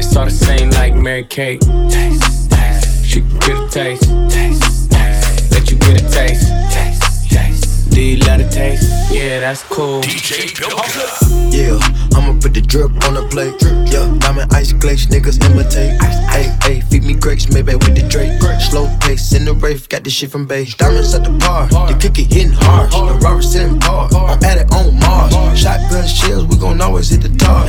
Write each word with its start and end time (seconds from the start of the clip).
niggas 0.00 0.04
say 0.04 0.08
it's 0.08 0.16
all 0.16 0.24
the 0.24 0.30
same 0.30 0.70
like 0.70 0.94
Mary 0.94 1.24
Kate. 1.24 1.60
Taste, 1.60 2.50
taste. 2.50 3.04
She 3.04 3.20
can 3.20 3.38
get 3.38 3.50
a 3.50 3.68
taste. 3.70 4.10
taste, 4.30 4.90
taste. 4.90 5.52
Let 5.52 5.70
you 5.70 5.78
get 5.78 6.02
a 6.02 6.10
taste. 6.10 6.48
taste, 6.72 7.30
taste. 7.30 7.90
Do 7.90 8.00
you 8.00 8.16
love 8.18 8.38
the 8.38 8.48
taste? 8.48 9.12
Yeah, 9.12 9.40
that's 9.40 9.62
cool. 9.64 10.00
DJ 10.02 10.52
Pilka. 10.54 11.52
Yeah, 11.52 11.78
I'ma 12.16 12.38
put 12.40 12.54
the 12.54 12.60
drip 12.60 12.90
on 13.04 13.14
the 13.14 13.26
plate. 13.30 13.60
Yeah, 13.92 14.06
diamond 14.18 14.52
ice 14.52 14.72
glaze, 14.72 15.06
niggas 15.06 15.44
imitate. 15.44 16.00
Hey, 16.30 16.56
hey, 16.62 16.80
feed 16.82 17.04
me 17.04 17.14
grapes, 17.14 17.50
maybe 17.52 17.74
with 17.74 17.94
the 17.94 18.06
Drake. 18.08 18.40
Slow 18.60 18.88
pace 19.00 19.32
in 19.32 19.44
the 19.44 19.54
rave, 19.54 19.88
got 19.88 20.04
this 20.04 20.12
shit 20.12 20.30
from 20.30 20.46
base. 20.46 20.74
Diamonds 20.76 21.14
at 21.14 21.24
the 21.24 21.30
bar, 21.30 21.66
the 21.68 21.96
kick 21.98 22.18
it 22.18 22.32
hitting 22.32 22.52
hard. 22.52 22.90
The 22.90 23.18
rubber 23.26 23.42
sitting 23.42 23.80
hard, 23.80 24.14
I'm 24.14 24.42
at 24.44 24.58
it 24.58 24.72
on 24.72 24.98
Mars. 25.00 25.58
Shotgun 25.58 26.06
shells, 26.06 26.46
we 26.46 26.56
gon' 26.56 26.80
always 26.80 27.10
hit 27.10 27.22
the 27.22 27.36
tar. 27.36 27.66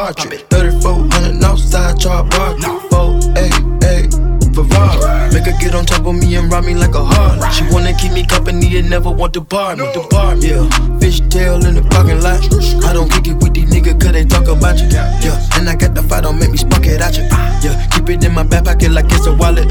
Popcorn, 0.00 0.30
bitch, 0.30 0.48
shell 0.48 0.64
popping 0.70 1.04
out 1.04 1.20
the 1.20 1.36
cartridge. 1.36 1.40
3400 1.40 1.44
outside, 1.44 2.00
char 2.00 2.24
bar. 2.24 2.56
4 2.88 3.20
8 3.36 3.52
8 3.84 4.30
Ferrari. 4.54 5.34
Make 5.34 5.44
her 5.44 5.56
get 5.60 5.74
on 5.74 5.84
top 5.84 6.06
of 6.06 6.14
me 6.14 6.34
and 6.36 6.50
ride 6.50 6.64
me 6.64 6.74
like 6.74 6.94
a 6.94 7.04
heart. 7.04 7.52
She 7.52 7.64
wanna 7.70 7.92
keep 7.92 8.12
me 8.12 8.24
company 8.24 8.78
and 8.78 8.88
never 8.88 9.10
want 9.10 9.34
to 9.34 9.42
bar 9.42 9.76
me. 9.76 9.84
The 9.92 10.06
bar, 10.08 10.36
yeah. 10.36 10.64
Fish 11.00 11.20
tail 11.28 11.64
in 11.66 11.74
the 11.74 11.82
parking 11.82 12.22
lot. 12.22 12.40
I 12.88 12.94
don't 12.94 13.12
kick 13.12 13.28
it 13.28 13.36
with 13.44 13.52
these 13.52 13.68
niggas 13.68 14.00
cause 14.00 14.12
they 14.12 14.24
talk 14.24 14.48
about 14.48 14.80
you. 14.80 14.88
Yeah, 14.88 15.36
and 15.60 15.68
I 15.68 15.76
got 15.76 15.94
the 15.94 16.02
fight, 16.02 16.22
don't 16.22 16.38
make 16.38 16.50
me 16.50 16.56
spark 16.56 16.86
it 16.86 17.00
at 17.00 17.18
you. 17.18 17.24
Yeah, 17.60 17.76
keep 17.92 18.08
it 18.08 18.24
in 18.24 18.32
my 18.32 18.42
back 18.42 18.64
pocket 18.64 18.92
like 18.92 19.12
it's 19.12 19.26
a 19.26 19.34
wallet. 19.34 19.68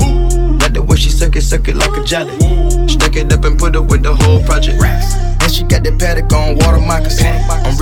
Like 0.62 0.74
the 0.74 0.84
way 0.84 0.96
she 0.96 1.10
suck 1.10 1.36
it, 1.38 1.42
suck 1.42 1.68
it 1.68 1.76
like 1.76 1.98
a 1.98 2.04
jelly. 2.04 2.38
Stack 2.88 3.16
it 3.16 3.34
up 3.34 3.46
and 3.46 3.58
put 3.58 3.76
it 3.76 3.82
with 3.82 4.04
the 4.04 4.14
whole 4.14 4.44
project. 4.44 4.78
And 4.78 5.52
she 5.52 5.64
got 5.64 5.84
that 5.84 5.98
paddock 5.98 6.32
on 6.34 6.56
water 6.60 6.78
moccasins. 6.80 7.09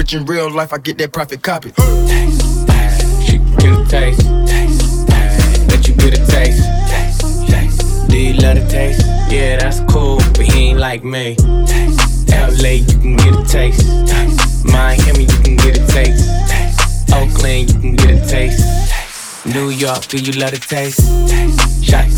I'm 0.10 0.22
in 0.22 0.26
real 0.26 0.50
life, 0.50 0.72
I 0.72 0.78
get 0.78 0.98
that 1.00 1.12
profit 1.12 1.42
copy. 1.42 1.72
Taste, 1.72 2.68
taste. 2.68 3.28
She 3.28 3.38
can 3.40 3.56
get 3.58 3.80
a 3.80 3.86
taste. 3.90 4.22
taste, 4.48 5.08
taste. 5.08 5.68
Let 5.68 5.88
you 5.88 5.96
get 5.96 6.18
a 6.18 6.26
taste. 6.26 6.64
taste, 6.88 7.48
taste. 7.50 8.08
Do 8.08 8.18
you 8.18 8.34
love 8.36 8.56
the 8.56 8.68
taste? 8.70 9.02
Yeah, 9.30 9.58
that's 9.58 9.82
cool, 9.92 10.18
but 10.34 10.46
he 10.46 10.70
ain't 10.70 10.80
like 10.80 11.04
me. 11.04 11.36
Taste, 11.66 12.30
LA, 12.30 12.70
you 12.70 13.00
can 13.00 13.16
get 13.18 13.36
a 13.36 13.44
taste. 13.44 13.82
taste. 14.08 14.66
Miami, 14.66 15.24
you 15.24 15.40
can 15.44 15.56
get 15.58 15.78
a 15.78 15.88
taste. 15.88 16.30
taste. 16.50 17.14
Oakland, 17.14 17.74
you 17.74 17.80
can 17.82 17.96
get 17.96 18.12
a 18.12 18.28
taste. 18.28 18.64
taste. 18.90 19.46
New 19.46 19.70
York, 19.72 20.06
do 20.08 20.20
you 20.20 20.32
love 20.40 20.52
the 20.52 20.58
taste? 20.58 21.02
taste. 21.28 22.17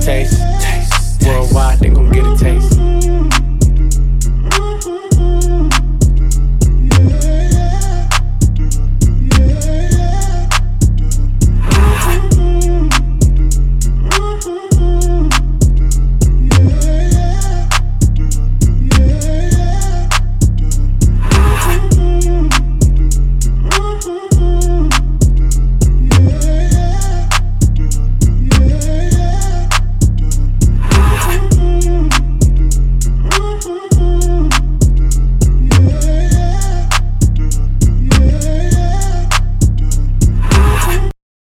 taste. 0.00 0.40
Worldwide, 1.26 1.78
then 1.80 1.94
go 1.94 1.99